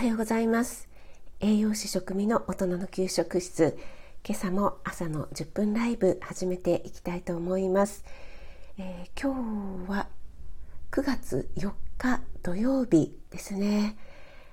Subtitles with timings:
[0.00, 0.88] はようございます。
[1.40, 3.76] 栄養士食味の大人の給食室。
[4.26, 8.06] 今朝も朝の10分ライブ始めていきたいと思います、
[8.78, 10.08] えー、今日は
[10.90, 13.98] 9月4日土曜日ですね。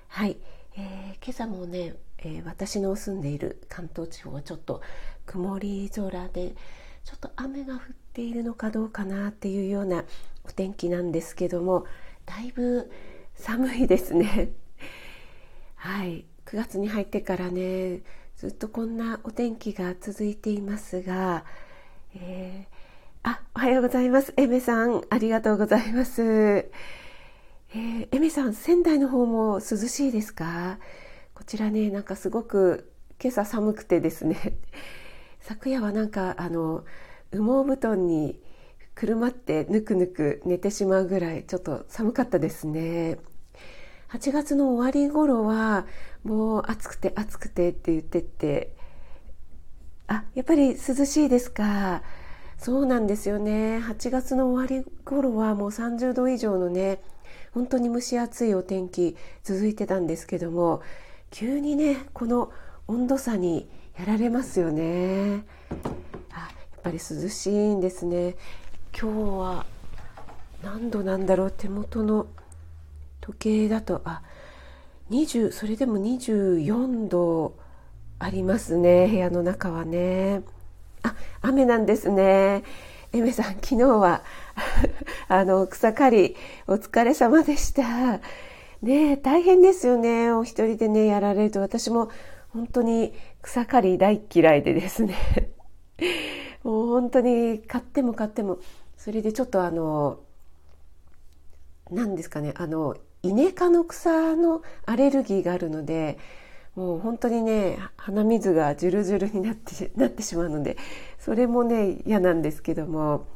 [0.08, 0.36] はい、
[0.76, 4.82] えー、今朝もね、えー、私の住んでいる関東地方はちょっと
[5.24, 6.56] 曇り空で
[7.04, 7.80] ちょっと雨が降っ
[8.12, 10.04] ているのかどうかなっていうような
[10.44, 11.86] お天気なんですけども
[12.26, 12.90] だいぶ
[13.34, 14.50] 寒いですね。
[15.78, 16.24] はい。
[16.46, 18.00] 9月に入ってからね
[18.36, 21.44] ずっとこんなお天気が続いていますが、
[22.16, 24.32] えー、あおはようございます。
[24.36, 30.78] エメさんありがとうございます、えー、エメさん仙台の方も涼しいですか？
[31.34, 32.90] こちらねなんかすごく
[33.22, 34.54] 今朝寒くてですね
[35.40, 36.84] 昨夜はなんかあの
[37.32, 38.40] 羽毛布団に
[38.96, 43.18] くるまってぬくぬく寝てしまうぐらいちょっと寒かったですね。
[44.10, 45.86] 8月の終わり頃は
[46.24, 48.74] もう暑くて暑くてって言ってって。
[50.06, 52.02] あやっぱり涼しいですか。
[52.56, 53.78] そうなんですよね。
[53.78, 57.00] 8月の終わり頃はもう30度以上のね
[57.52, 60.82] 本当に蒸し暑いお天気続いてたんですけども
[61.30, 62.50] 急にねこの
[62.86, 65.44] 温度差にやられますよね。
[66.32, 68.36] あやっぱり涼しいんですね。
[68.98, 69.66] 今日は
[70.62, 71.50] 何度なんだろう？
[71.50, 72.26] 手元の
[73.28, 74.22] 時計だとあ
[75.10, 77.54] 20それでも24度
[78.18, 80.42] ありますね部屋の中はね。
[81.02, 82.64] あ雨なんですね。
[83.12, 84.22] エメさん昨日は
[85.28, 88.20] あの草刈りお疲れ様でした。
[88.82, 91.60] ね大変ですよねお一人でねやられると。
[91.60, 92.10] 私も
[92.48, 93.12] 本当に
[93.42, 95.14] 草刈り大嫌いでですね。
[96.64, 98.58] もう本当に買っても買っても
[98.96, 100.18] それでちょっとあの
[101.90, 106.18] 何ですかねあのイネ科の草のアレルギーがあるので
[106.76, 110.76] もう本当にね鼻水がジュルジュルになってなってしまうので
[111.18, 113.26] それもね嫌なんですけども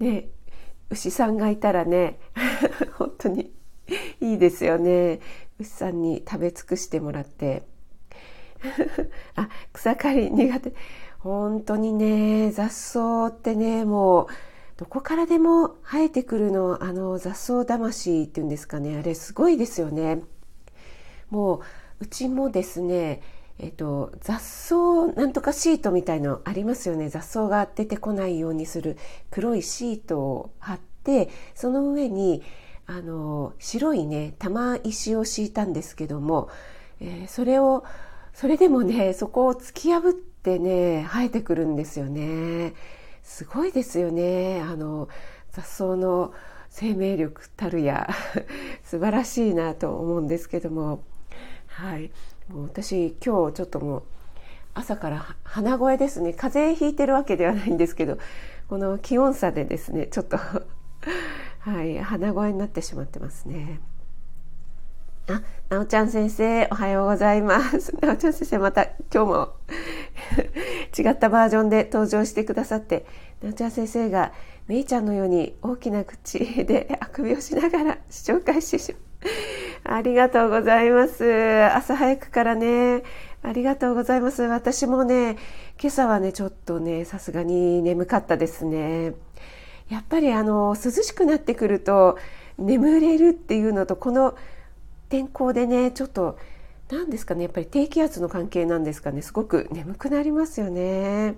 [0.00, 0.28] ね
[0.90, 2.18] 牛さんがいたらね
[2.98, 3.52] 本当に
[4.20, 5.20] いいですよね。
[5.58, 7.62] 牛さんに食べ尽くしてもらって。
[9.34, 10.72] あ草刈り苦手。
[11.18, 14.26] 本当にね雑草ってねもう
[14.76, 18.96] どこからでも生えてくるのあの雑草魂っていうんですかね。
[18.98, 20.22] あれすごいですよね。
[21.30, 21.60] もう
[22.00, 23.22] うちもですね
[23.58, 27.08] えっと、雑草なんとかシートみたいのありますよね。
[27.08, 28.98] 雑草が出てこないようにする
[29.30, 32.42] 黒いシートを貼ってその上に
[32.86, 36.48] あの白いね玉石を敷いたんですけども、
[37.00, 37.84] えー、それを
[38.34, 42.74] それでもねそこを突き破ってね生えてくるんですよね。
[43.22, 44.60] すごいですよね。
[44.60, 45.08] あの
[45.52, 46.32] 雑草の
[46.68, 48.08] 生命力たるや
[48.82, 51.02] 素晴らしいなと思うんですけども。
[51.66, 52.10] はい。
[52.48, 54.02] もう私今日ちょっともう
[54.74, 56.32] 朝から鼻声ですね。
[56.32, 58.18] 風邪ひいてるわけではないんですけど
[58.68, 60.38] この気温差でですねちょっと
[61.60, 63.80] はい鼻声になってしまってますね。
[65.28, 67.94] あ、なおちゃん先生、おはようございます。
[68.02, 68.84] なおちゃん先生、また
[69.14, 69.48] 今日も
[70.98, 73.06] 違ったバージョンで登場してくださって、
[73.40, 74.32] なおちゃん先生が
[74.66, 78.96] めいちゃんのように大きな口であくびをしながら視聴開始し、
[79.84, 81.24] ありがとうございます。
[81.72, 83.04] 朝早くからね、
[83.42, 84.42] ありがとうございます。
[84.42, 85.36] 私もね、
[85.80, 89.14] 今朝はね、ちょっとね、さすがに眠かったですね。
[89.88, 92.18] やっぱりあの、涼しくなってくると、
[92.58, 94.34] 眠れるっていうのと、この
[95.12, 96.38] 天候でねちょっと
[96.88, 101.34] 何ですかねやっぱり低気圧の関係なんですかねすごく眠くなりますよね。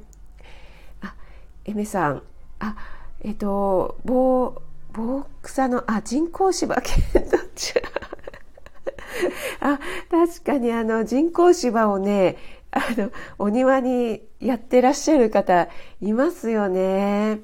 [1.02, 1.16] あ
[1.64, 2.22] エメさん
[2.60, 2.76] あ
[3.22, 4.62] えっと棒
[4.92, 7.74] 棒草のあ人工芝犬どっち
[9.58, 12.36] あ確かにあの人工芝をね
[12.70, 13.10] あの
[13.40, 15.68] お庭にやってらっしゃる方
[16.00, 17.40] いますよね。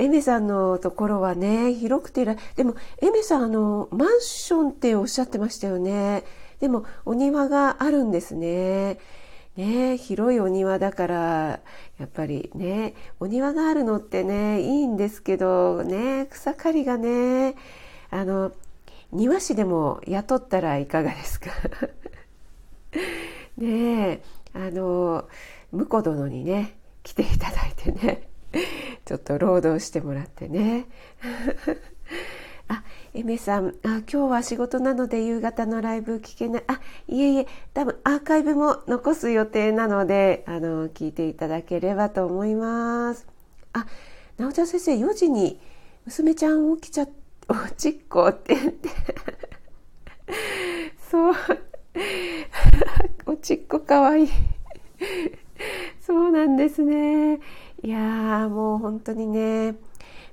[0.00, 2.24] エメさんのところはね、広くて
[2.56, 6.24] でも、エメさん、あの、マンションっておっしゃってましたよね。
[6.58, 8.98] でも、お庭があるんですね。
[9.56, 11.16] ね広いお庭だから、
[11.98, 17.54] やっぱりね、お庭があるのってね、いいんですけど、ね、草刈りがね、
[18.10, 18.52] あの、
[19.12, 21.50] 庭師でも雇ったらいかがですか？
[23.58, 24.22] ねえ、
[24.54, 25.28] あの、
[25.72, 28.29] 婿殿にね、来ていただいてね、
[29.04, 30.86] ちょっと労働してもらってね。
[32.68, 36.64] あ、エメさん、あ、今日は仕事なので夕方のライブ聞けない。
[36.68, 43.26] あ、いえいえ、多分アーカイブも残す予定なので、あの、聞いていただければと思います。
[43.72, 43.86] あ、
[44.38, 45.60] なおちゃん先生、4時に
[46.06, 47.06] 娘ちゃん起きちゃ、
[47.48, 48.88] おちっこって言って
[51.10, 51.34] そう
[53.26, 54.28] おちっこかわいい
[56.00, 57.40] そうなんですね
[57.82, 59.74] いやもう本当にね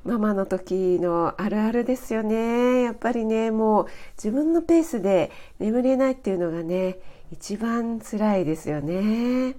[0.03, 2.83] ママの時のあるあるですよね。
[2.83, 6.99] やっぱりねもう自分のペースで眠れないっていうのがね
[7.31, 9.55] 一番辛いですよね。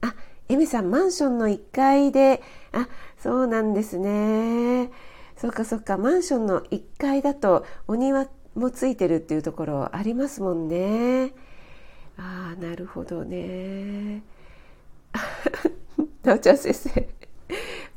[0.00, 0.14] あ
[0.48, 2.42] エミさんマンションの1階で
[2.72, 2.88] あ
[3.18, 4.90] そうなんですね。
[5.36, 11.32] そっかそっかマンションの1階だとお庭もついてるっていうところありますもんね。
[12.18, 14.22] ああなるほどね。
[16.22, 17.08] なおちゃん先生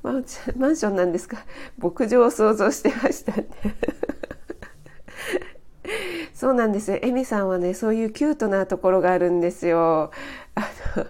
[0.04, 1.46] マンションなんですか？
[1.78, 3.48] 牧場を想像してましたね。
[6.34, 6.92] そうなんです。
[6.92, 10.12] よエミさんはねそういうキュートなところがあるんですよ。
[10.54, 11.08] あの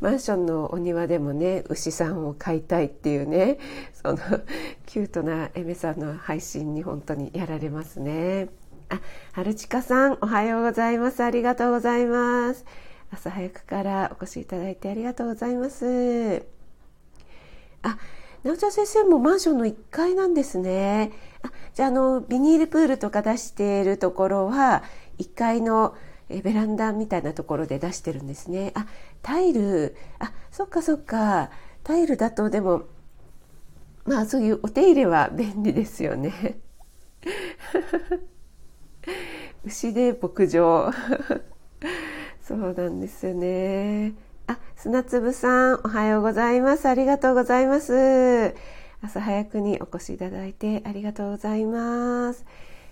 [0.00, 3.58] マンションのお庭でもね牛さんを飼いたいっていうね
[3.92, 4.18] その
[4.86, 8.48] キュートなエメさんの配信に本当にやられますね。
[8.88, 9.00] あ、
[9.32, 11.22] 春近さんおはようございます。
[11.22, 12.64] ありがとうございます。
[13.10, 16.44] 朝早くからお越しいただいてありがとうございます。
[17.82, 17.98] あ、
[18.42, 21.12] なおちゃん先生もマンションの1階なんですね。
[21.42, 24.82] あじゃあのビニールプールとか出しているところは
[25.18, 25.94] 1階の
[26.28, 28.72] えベランダみたいなところで出してるんですね。
[28.74, 28.86] あ
[29.22, 29.96] タイル。
[30.18, 31.50] あそっかそっか。
[31.84, 32.84] タイルだとでも
[34.04, 36.58] まあそういうお手入れは便利ですよね。
[39.64, 40.90] 牛で牧場。
[42.46, 44.12] そうなんですよね。
[44.46, 46.86] あ砂粒さんおはようございます。
[46.88, 48.54] ありがとうございます。
[49.02, 52.44] 朝早くにお越しいただいてありがとうございます。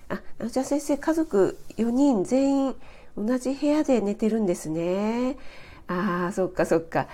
[0.08, 2.74] あじゃあ先生家族4人全員
[3.16, 5.36] 同じ部屋で寝てるんですね。
[5.86, 7.06] あーそっかそっか。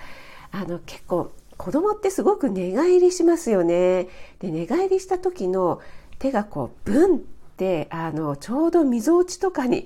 [0.49, 4.07] あの結構子供ってすごく寝返りしますよね。
[4.39, 5.79] で寝返りした時の
[6.17, 7.19] 手がこうブンっ
[7.55, 9.85] てあのちょうどみぞおちとかに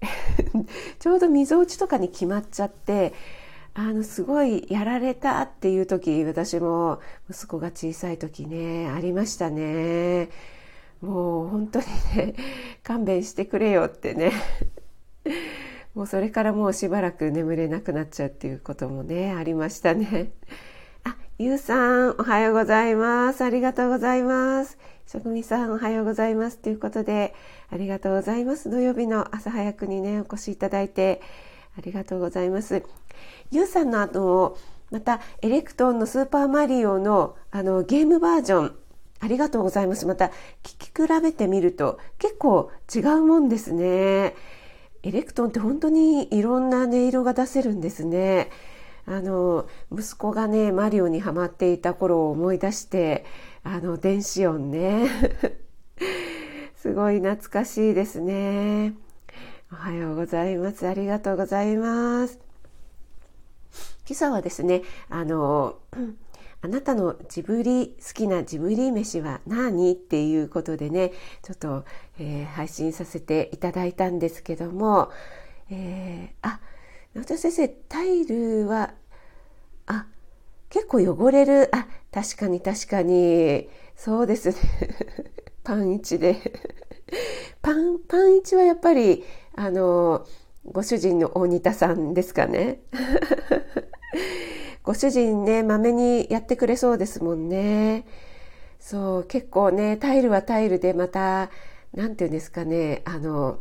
[0.98, 3.12] ちょうどみぞおちとかに決まっちゃって
[3.74, 7.00] あのすごいやられたっていう時私も
[7.30, 10.30] 息子が小さい時ねありましたね。
[11.02, 12.34] もう本当にね
[12.82, 14.32] 勘弁してくれよってね。
[15.94, 20.30] もうそれからもうしばらく眠れなくなっちゃうっていうこともねありましたね。
[21.04, 23.44] あゆうさんおはようございます。
[23.44, 24.78] ありがとうございます。
[25.06, 27.32] 職人さんおはようございますということで
[27.70, 28.68] ありがとうございます。
[28.70, 31.22] 土曜日の朝早くにねお越しいただいて
[31.78, 32.82] ありがとうございます。
[33.52, 34.58] ゆうさんの後
[34.90, 38.76] またエレクトーンのスーパーマリオのあのゲームバージョン
[39.20, 40.06] ありがとうございます。
[40.06, 40.32] また
[40.64, 44.34] 聞き比べてみると結構違うもんですね。
[45.04, 48.50] エレクトーンって本当にいろんな音色が出せるんですね。
[49.08, 53.24] あの息子がねマリオにハマっていた頃を思い出して
[53.68, 55.08] あの電子音ね。
[56.76, 58.94] すごい懐かしいですね。
[59.72, 60.86] おはようございます。
[60.86, 62.38] ありがとうございます。
[64.06, 65.80] 今朝はですねあの
[66.62, 69.94] あなたのジブリ好きなジブリ飯は何？
[69.94, 71.10] っていうことでね
[71.42, 71.84] ちょっと、
[72.20, 75.10] えー、配信させていただいたんですけども、
[75.70, 76.60] えー、あ
[77.14, 78.94] 直田先生タイルは
[79.86, 80.06] あ
[80.70, 81.68] 結構汚れる。
[81.74, 83.68] あ確かに確かに。
[83.96, 84.56] そうですね。
[85.64, 86.36] パン1で。
[87.62, 89.24] パンパン1はやっぱり
[89.54, 90.26] あの
[90.64, 92.80] ご主人の大仁田さんですかね。
[94.82, 98.06] ご主人ね、まめにやってくれそうですもんね。
[98.78, 101.50] そう、結構ね、タイルはタイルでまた、
[101.92, 103.58] なんていうんですかね、あの、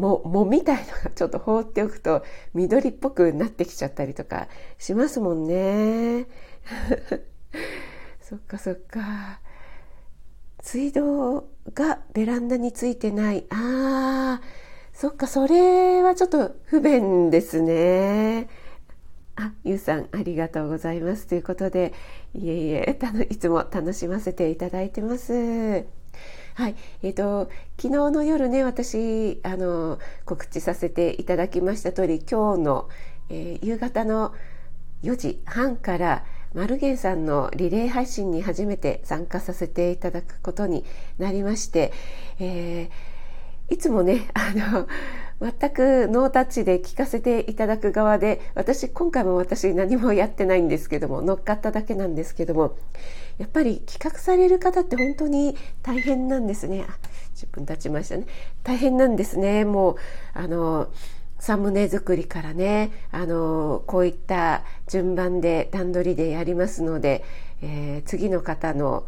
[0.00, 2.24] も、もみたいのがちょっと放っておくと
[2.54, 6.26] 緑っぽくなってきちゃったりとかしますもんね。
[8.20, 9.40] そっかそっか。
[10.62, 13.46] 水道がベランダについてない。
[13.50, 14.42] ああ、
[14.92, 18.48] そっか、それはちょっと不便ですね。
[19.36, 21.94] あ、ゆうさんありがとうございますということで、
[22.34, 22.98] いえいえ、
[23.30, 25.86] いつも楽しませていただいてます。
[26.58, 26.74] はい、
[27.04, 27.48] えっ、ー、と
[27.80, 32.88] 昨日の夜ね、私あの告知させていただきました通り、今日の、
[33.30, 34.34] えー、夕方の
[35.04, 36.24] 4時半から
[36.54, 40.84] マルゲンさんのリレー配信に初めて参加させていただくことに
[41.18, 41.92] なりまして、
[42.40, 44.88] えー、いつもね、あの
[45.40, 52.76] 全くノータッチで聞かせていただく側で私今回も私何もやってないんですけども乗っかっただけなんですけども
[53.38, 56.84] やっぱり企画される方って本当に大変なんですね。
[56.88, 56.98] あ
[57.36, 58.26] 10分経ちましたね。
[58.64, 59.64] 大変なんですね。
[59.64, 59.96] もう
[60.34, 60.88] あの
[61.38, 67.24] サムネ作りからねあのこういった順番で段取りでやりますので、
[67.62, 69.06] えー、次の方の、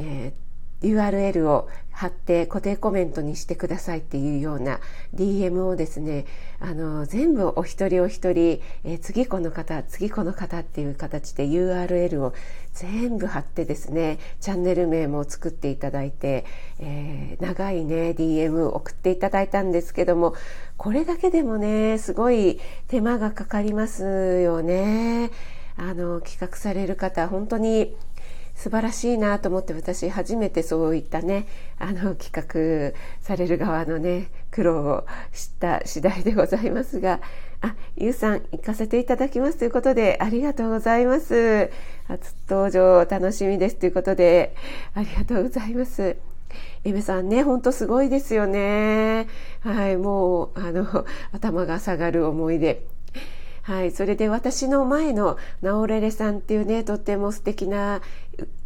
[0.00, 0.47] えー
[0.82, 1.68] URL を
[1.98, 4.78] 貼って固定コメントにしてくださいっていうような
[5.16, 6.26] DM をですね
[6.60, 12.34] あの全部お一人お一人、え、次この方次この方っていう形で URL を
[12.72, 16.44] 全部貼ってですねチャンネル名も作っていただいて、
[16.78, 20.34] えー、長いね DM 送っていただいたんですけども
[20.76, 25.32] これだけでもねすごい手間がかかりますよね。
[25.80, 27.96] あの企画される方本当に
[28.58, 31.46] 素晴らしいなと思って私初めてそういったね
[31.78, 37.20] あの企画される側のね苦労を知った次第でございますが
[37.62, 41.70] あゆうさん行かせていただきますということでありがとうございます
[42.08, 44.56] 初登場楽しみですということで
[44.94, 46.16] ありがとうございます
[46.84, 49.26] エメさんね、ほんとすごいですよね。
[49.60, 52.86] はい、もう、あの、頭が下がる思いで。
[53.68, 58.00] はい、それで私の前のナオレレさんっていうねとっても素敵な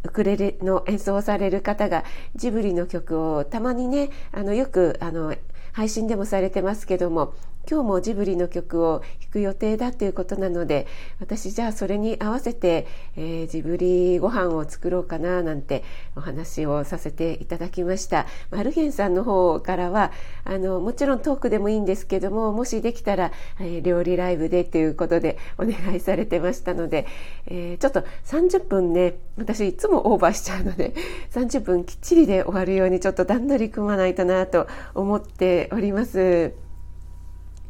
[0.03, 2.05] ウクレレの演奏をされる方が
[2.35, 5.35] ジブリの曲をたまにねあのよくあの
[5.73, 7.33] 配信でもされてますけども
[7.69, 10.85] 今日もジブリの曲を弾く予定だということなので
[11.19, 15.83] 私じゃあそれに合わせて、えー、ジブリご飯を作ろうかななんて
[16.15, 20.11] お話をさせていただきましたマルゲンさんの方からは
[20.43, 27.07] あのもちろんトークでもいいんですけどももしできたら、えー、料理ライブでということでお願いされてましたので、
[27.47, 30.93] えー、ちょっと30分ね私いつもオーバーしちゃうので
[31.31, 36.62] 30分きっちりで終わるようにちょっと段取り組まないとなと思っております。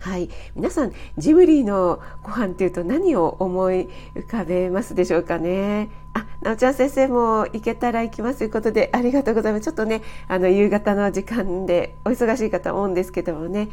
[0.04, 0.30] はい。
[0.54, 5.92] 皆さん、ジブリのご飯っていうと何を思い浮かべますでしょうかね？
[6.14, 9.64] あ、なおちゃん先生も行けたら行きますということで、ありがとうございます。
[9.64, 13.70] ちょっとね、あの、夕方の時間でお忙しい方思うんですけどもね、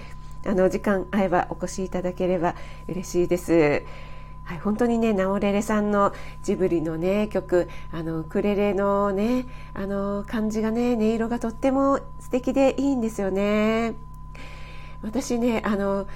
[0.46, 2.54] あの、時間合えばお越しいただければ
[2.86, 3.82] 嬉しいです。
[4.44, 6.12] はい、本当にね、ナオレレさんの
[6.44, 13.94] ジブリのね、曲、あの、ウクレレのね、あの、感じがね、音色がとっても素敵でいいんですよね。
[15.02, 16.06] 私ねあの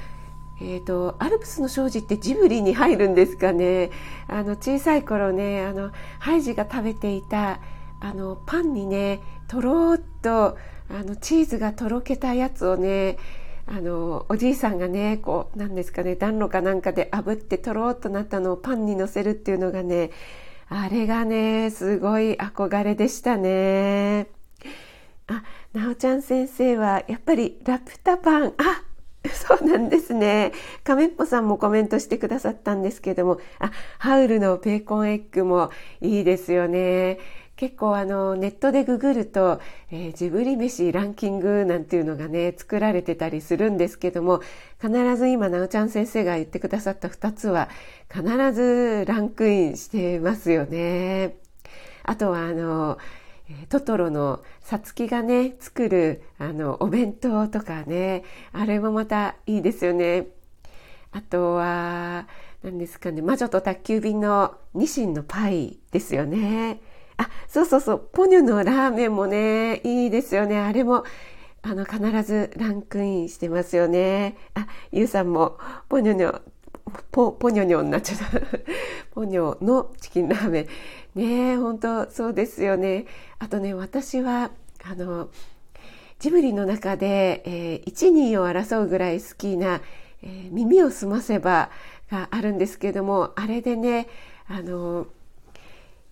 [0.60, 3.90] えーと、アルプスの障子ってジブリに入るんですかね
[4.28, 7.60] あの小さい頃ねあのハイジが食べていた
[8.00, 10.56] あのパンにねとろっと
[10.90, 13.18] あのチーズがとろけたやつをね
[13.66, 20.10] あのおじいさんがねこうなんですかね暖炉かなんかで炙ってとろっとなったのをパンにのせるっていうのがね
[20.68, 24.43] あれがねすごい憧れでしたね。
[25.26, 28.82] あ、なおちゃん先生はやっぱりラプタパン、あ、
[29.32, 30.52] そうなんですね。
[30.82, 37.18] 亀っぽさんもコメントしてくださったんですけども、あ、ハウルのベーコンエッグもいいですよね。
[37.56, 39.60] 結構あのネットでググると、
[39.92, 44.40] えー、ジブリ飯ランキングなんていうのがね作られてたりするんですけども
[44.80, 47.68] 必ず今なおちゃん先生が言ってくださった2つは
[48.12, 51.36] 必ずランクインしてますよね。
[52.02, 52.98] あとはあの
[53.68, 60.28] トトロのさつきがね作るあのお弁当とかねあれもまたいいですよね。
[61.12, 62.26] あとは
[62.62, 66.80] 何ですかね魔女と宅急便のニシンのパイですよね。
[67.16, 71.04] あそうそうそうポニョのラーメンもねいいですよねあれも
[71.62, 74.36] あの必ずランクインしてますよね。
[74.54, 75.58] あゆうさんも
[75.88, 76.40] ポニョの
[77.10, 78.40] ポポニョニョになっちゃった
[79.14, 80.66] ポニョのチキンラーメン
[81.14, 83.06] ね本当そうですよね。
[83.38, 84.50] あとね私は
[84.84, 85.30] あの
[86.18, 89.80] ジブリの中で、えー、1、2を争うぐらい好きな、
[90.22, 91.70] えー、耳をすませば
[92.10, 94.08] があるんですけどもあれでね
[94.46, 95.06] あの、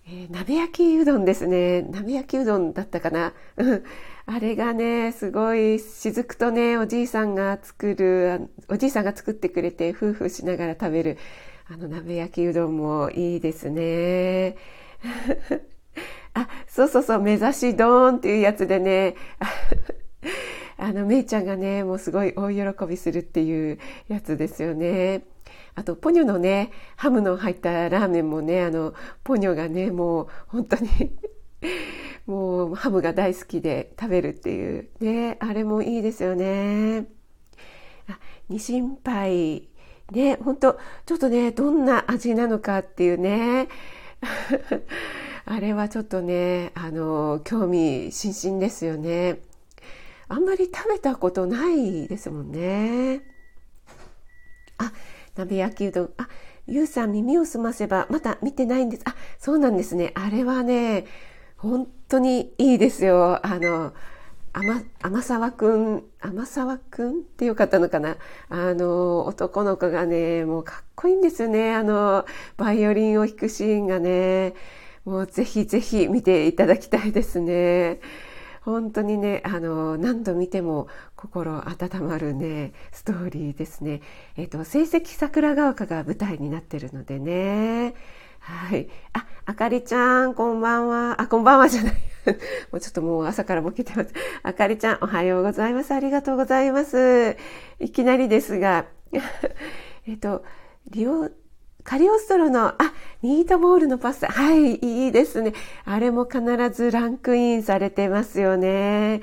[0.07, 1.83] えー、鍋焼きうどんですね。
[1.83, 3.33] 鍋焼きうどんだったかな？
[4.25, 11.19] あれがねすごい雫とねおじいさんが作るおじいさんが作ってくれて夫婦しながら食べる
[11.69, 14.57] あの鍋焼きうどんもいいですね。
[16.35, 19.17] あ、そうそうそう、目指しドーンっていうやつでね、
[20.79, 23.79] あの、めいちゃんがね、もうすごい大喜びするっていう
[24.09, 25.25] やつですよね。
[25.75, 28.95] あと、ポニョのね、ハムの入ったラーメンもね、あの、
[29.25, 30.89] ポニョがね、もう本当に
[32.27, 37.07] もうハムが大好きで食べるっていう、ね、あれもいいですよね。
[38.09, 38.19] あ、
[38.49, 39.69] にしんぱい。
[40.11, 43.69] ね、本当ちょっとね、どんな味なのかっていうね、
[45.45, 49.41] あれはちょっとねあの興味津々ですよね。
[50.29, 53.21] あんまり食べたことないですもんね。
[54.79, 54.93] あ
[55.37, 56.11] 鍋焼きうどん。
[56.17, 56.29] あ
[56.67, 59.03] ゆうさん耳を澄ませばまだ見てないんです。
[59.05, 60.13] あそうなんですね。
[60.15, 61.07] あれはね
[61.57, 63.45] 本当にいいですよ。
[63.45, 63.93] あの
[64.55, 68.17] 天天沢くん天沢くんってよかったのかな？
[68.51, 72.27] あの男の子がねもうかっこいいんですよねあの
[72.59, 74.55] バイオリンを弾くシーンがね
[75.05, 78.01] もうぜひぜひ見ていただきたいですね
[78.61, 84.03] 本当にねあの何度見ても心温まるねストーリーですね。
[84.37, 87.95] えっ、と成績桜ヶ丘が舞台になってるのでね。
[88.43, 88.89] はい。
[89.13, 91.21] あ、あかりちゃん、こんばんは。
[91.21, 91.95] あ、こんばんは じゃない。
[92.73, 94.13] もうちょっともう朝からボケてます。
[94.43, 95.93] あかりちゃん、おはようございます。
[95.93, 97.37] ありがとうございます。
[97.79, 98.87] いきなりですが、
[100.09, 100.45] えっと、
[100.91, 101.31] リオ、
[101.85, 102.77] カリオストロの、あ、
[103.23, 104.27] ミートボールのパスタ。
[104.27, 105.53] はい、いいですね。
[105.85, 109.21] あれも必ずランクインされてますよね。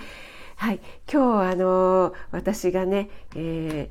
[0.55, 0.79] はい、
[1.11, 3.89] 今日あの、私がね、え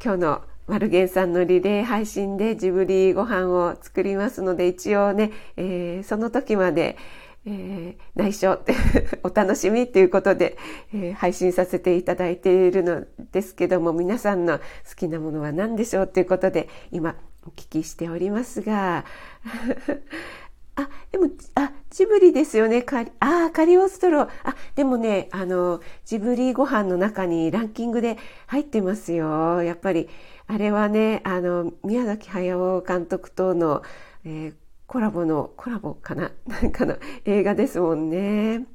[0.00, 6.96] ー、今日のマルゲンさんのリレー配信でジブリご飯を作りますので、一応ね、えー、その時まで、
[7.44, 8.74] えー、内緒って
[9.22, 10.56] お楽しみっていうことで、
[10.94, 14.64] えー、配信させていただいているのですけども皆さんの好
[14.96, 19.04] きなものは何でしょうっていうことで今お聞きしておりますが
[20.76, 22.80] あでもあジブリですよね。
[22.80, 24.22] カリあカリオストロ。
[24.22, 24.28] あ
[24.74, 29.62] でもねあのジブリご飯の中にランキングで入ってますよ。
[29.62, 30.08] やっぱり
[30.46, 33.82] あれはねあの宮崎駿監督との、
[34.24, 34.54] えー
[34.92, 36.32] コラボの、コラボかな？
[36.46, 38.66] なんかの映画ですもんね。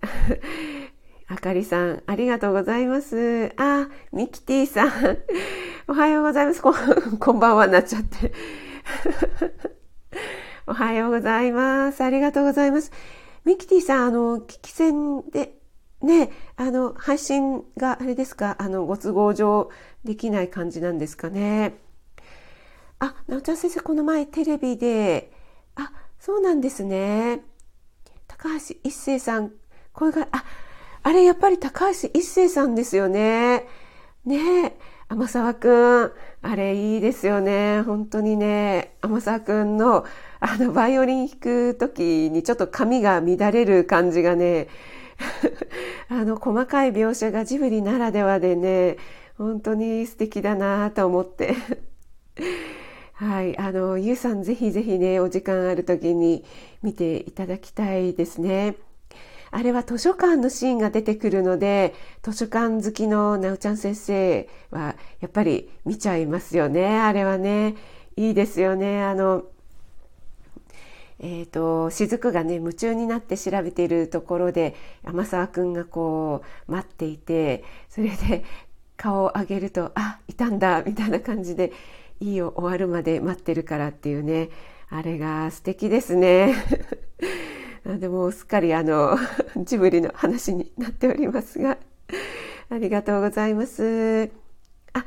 [1.26, 3.50] あかりさん、ありがとうございます。
[3.56, 4.90] あ、ミキティさん、
[5.88, 6.60] おはようございます。
[6.60, 6.74] こ
[7.18, 8.34] こんばんはなっちゃって。
[10.66, 12.04] おはようございます。
[12.04, 12.92] ありがとうございます。
[13.46, 15.59] ミキティさん、あの、聞き戦で、
[16.02, 19.70] ね、あの、配信があれですか、あの、ご都合上
[20.04, 21.74] できない感じなんですかね。
[22.98, 25.32] あ、なおちゃん先生、この前テレビで、
[25.74, 27.42] あ、そうなんですね。
[28.26, 29.52] 高橋一生さん、
[29.92, 30.44] これが、あ、
[31.02, 33.66] あれやっぱり高橋一生さんですよね。
[34.24, 34.76] ねえ、
[35.08, 37.82] 天沢くん、あれいいですよね。
[37.82, 40.04] 本当にね、天沢くんの、
[40.40, 44.68] あの、バイオリン弾く時にちょっと髪が乱れる感じがね、
[46.08, 48.96] あの、細かい描写がジブリならではでね、
[49.36, 51.54] 本当に素敵だなと思って。
[53.14, 53.58] はい。
[53.58, 56.44] あの、ゆうさんぜひぜひね、お時間ある時に
[56.82, 58.76] 見ていただきたいですね。
[59.52, 66.98] あれは図書館のシーンが出てくるので、図書館好きのなおちゃん先生はやっぱり見ちゃいますよね。
[66.98, 67.76] あれはね。
[68.16, 69.02] いいですよね。
[69.02, 69.44] あの、
[71.20, 78.44] え、ー、と、雫がね、夢中になって調べているところで、山沢くんがこう、待っていて、それで
[78.96, 81.72] 顔を上げると、あ、いたんだ、みたいな感じで、
[82.20, 84.50] いいよ終わるまで待ってるからっていうね
[84.90, 86.54] あれが素敵ですね。
[87.98, 89.16] でもすっかりあの
[89.64, 91.78] ジブリの話になっておりますが
[92.68, 94.30] ありがとうございます。
[94.92, 95.04] あ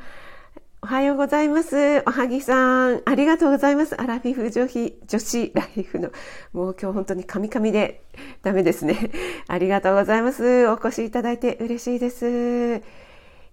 [0.84, 2.02] おはようございます。
[2.06, 3.00] おはぎさん。
[3.06, 3.98] ありがとうございます。
[3.98, 6.10] アラフィフ女子、女子ライフの、
[6.52, 8.04] もう今日本当にカミカミで
[8.42, 9.10] ダメですね。
[9.48, 10.68] ありがとうございます。
[10.68, 12.26] お越しいただいて嬉しいです。
[12.26, 12.82] えっ、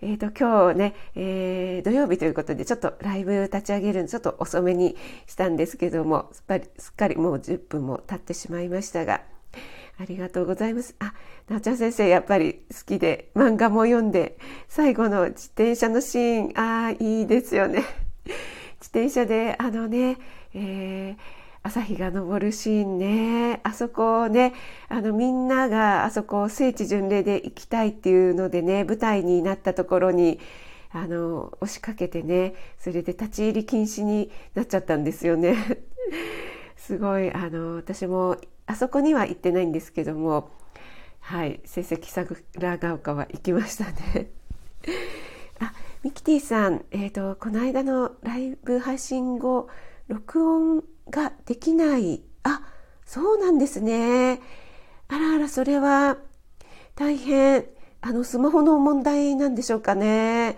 [0.02, 9.22] ー、と、今日ね、えー、土曜日ということで、ちょっとライブ立ち上げるのちょっと遅めにしたんですけども、すっかり、すっかりもう10分も経ってしまいましたが、
[10.02, 10.96] ありがとうございます。
[11.00, 11.14] あ、
[11.48, 14.38] なおちゃん先生、やっぱり好きで、漫画も読んで、
[14.68, 17.84] 最後の自転車のシーン、ああ、いいですよね。
[18.82, 20.18] 自転車で、あのね、
[20.54, 24.54] えー朝日が昇るシーンねあそこね
[24.90, 30.40] あのみんながあそこ聖地巡礼で行きたいっていうのでね舞台になったところに
[30.92, 35.56] あの押しかけてねそれで立ち入り禁止になっちゃったんですよね
[36.78, 40.52] すごいあの私もあそこには行ってないんですけども
[41.20, 44.32] はい成績桜ヶ丘は行きましたね
[45.60, 49.70] あミキティさん、えーとこの間のライブ配信後
[50.12, 52.22] 録音ができない。
[52.44, 52.62] あ、
[53.06, 54.42] そうなんですね。
[55.08, 56.18] あらあら、それは
[56.96, 57.66] 大変、
[58.02, 60.58] あの、スマホの問題なんでしょうかね。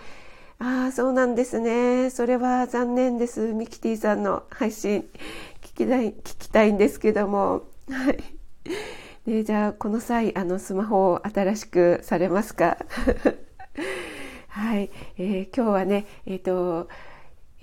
[0.60, 2.10] ああ、そうなんですね。
[2.10, 3.54] それは残念です。
[3.54, 5.10] ミキティさんの配信、
[5.62, 7.73] 聞きたい、聞きたいんですけども。
[7.90, 8.18] はい。
[9.30, 12.78] ね、じゃあ、この際、あの、スマホを新しくされますか？
[14.50, 16.90] はい、えー、今日はね、えっ、ー、と、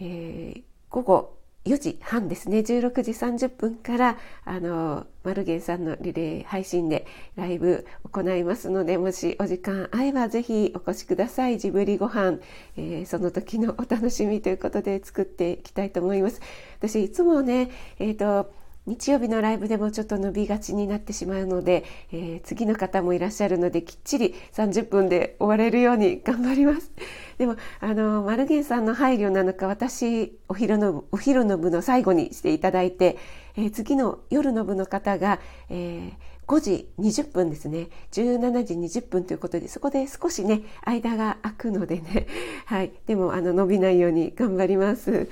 [0.00, 2.61] えー、午後4時半ですね。
[2.61, 7.06] 16時30分からあのマルゲンさんのリレー配信で
[7.37, 11.59] ライブ行いますのでもしお時間合えばぜひお越しください。
[11.59, 12.38] ジブリご飯、
[12.78, 16.40] えー、その時のお楽しみということで作っていきたいと思います。
[16.78, 18.52] 私いつもねえっ、ー、と
[18.87, 26.90] 日曜日のライブでもちょっと伸びがちになってしまうので、えー、次の方もいらっしゃるのできっちり30分で終われるように頑張ります。
[27.38, 33.16] でも、あの、マルゲンさんの配慮なのか、私、お昼の部、お昼の部の最後にしていただいて、
[33.57, 36.12] えー、次の夜の部の方が、えー、
[36.51, 37.88] 5時20分ですね。
[38.11, 42.27] 17時20分ということで、そこで少しね、間が空くのでね、
[42.66, 42.93] はい。
[43.07, 45.29] でも、あの、伸びないように頑張ります。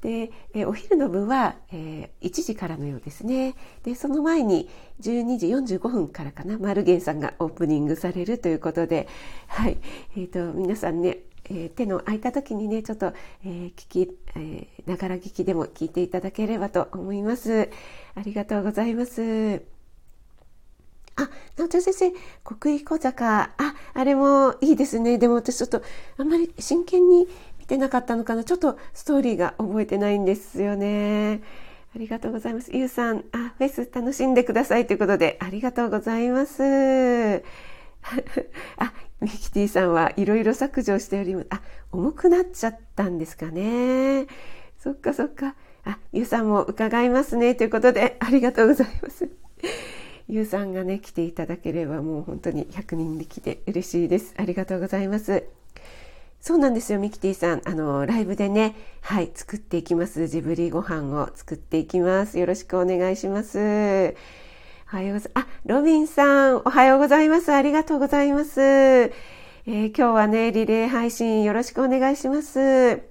[0.00, 3.54] で、えお昼の部は、えー、1時からのようですね。
[3.82, 4.68] で、その前に
[5.00, 9.08] 12時45分からかな、マルゲンさんがオープニングされるということで、
[9.46, 9.78] はい。
[10.16, 13.12] えっ、ー、と、皆さんね、えー、手の空いた時にね、ちょっと、
[13.44, 17.68] えー、聞き、えながら聞きでも聞いていただければと思います。
[18.14, 19.80] ありがとうございます。
[21.16, 25.18] あ、直ち先生、国威小坂、あ、あれもいいですね。
[25.18, 25.82] でも私ちょっと、
[26.16, 27.28] あんまり真剣に
[27.70, 28.42] てなかったのかな？
[28.42, 31.40] ちょっとストーリーが覚えてないんですよね。
[31.94, 32.70] ありがとうございます。
[32.72, 36.62] ゆうさん、あ、フェス楽しんでくださいということで、ありがとうございます。
[38.76, 41.46] あ、ミキティさんはいろいろ削除しております。
[41.50, 44.26] あ、重くなっちゃったんですかね。
[44.78, 45.54] そっかそっか。
[45.84, 47.54] あ、ゆうさんも伺いますね。
[47.54, 49.28] ということで、ありがとうございます。
[50.28, 54.34] ゆうさんがね、来ていただければもう本当に100人力で嬉しいです。
[54.36, 55.59] ありがとうございます。
[56.40, 57.62] そうなんですよ、ミキティさん。
[57.66, 60.26] あの、ライブでね、はい、作っていきます。
[60.26, 62.38] ジブリご飯を作っていきます。
[62.38, 63.58] よろしくお願いします。
[63.58, 65.46] おはようございます。
[65.46, 67.52] あ、ロビンさん、おはようございます。
[67.52, 68.60] ありがとうございます。
[68.60, 73.09] えー、今日はね、リレー配信よろしくお願いします。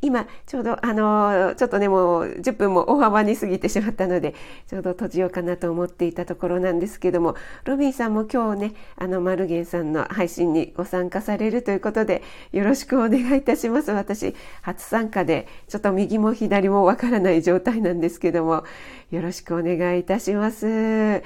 [0.00, 4.34] 今、ちょうど、あの、ちょっとね、もう10分も大幅に過ぎてしまったので、
[4.68, 13.90] ちょうど閉じようかなと思っていたところなんですけども、ロビンさんも今日ね、あの、マルゲンさんの配信にご参加されるということで、よろしくお願いいたします。
[13.90, 18.64] 私、初参加で、ちょっと右も左もわからない状態なんですけども、
[19.10, 21.22] よろしくお願いいたします。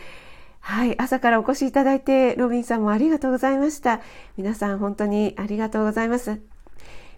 [0.61, 0.99] はい。
[0.99, 4.01] 朝からお越しいただいて、ロビンさんもありがとうございました。
[4.37, 6.52] 皆さん本当にありがとうございます。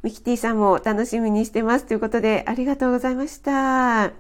[0.05, 4.13] ミキティさんも楽しみにしてますということでありがとうございました。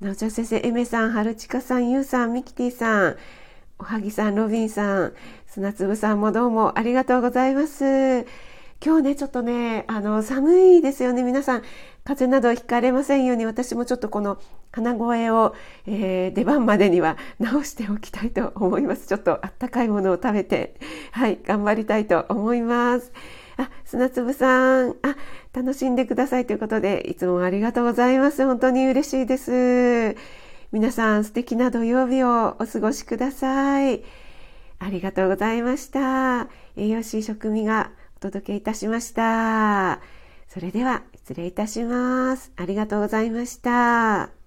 [0.00, 3.16] なおちゃん先生、エメさん、はるちかさん、ゆうさん、ミキティさん、
[3.80, 5.12] おはぎさん、ロビンさん、
[5.48, 8.24] 砂粒さんもどうもありがとうございます。
[8.84, 11.24] 今日ね、ちょっとね、あの、寒いですよね。
[11.24, 11.62] 皆さん、
[12.04, 14.38] 風邪などひかれませんように、私もちょっとこの
[14.70, 15.56] 鼻声を、
[15.88, 19.08] えー、出番までには直しておきたいと思います。
[19.08, 20.76] ちょっとあったかいものを食べて、
[21.10, 23.10] はい、頑張りたいと思います。
[23.56, 25.16] あ、砂粒さん、あ、
[25.52, 28.44] 楽しんでくださいということで、いつもありがとうございます。
[28.44, 30.16] 本当に嬉しいです。
[30.72, 34.02] 皆さん素敵な土曜日をお過ごしください。
[34.80, 36.48] ありがとうございました。
[36.76, 40.00] 栄養士食味がお届けいたしました。
[40.48, 42.52] それでは失礼いたします。
[42.56, 44.43] ありがとうございました。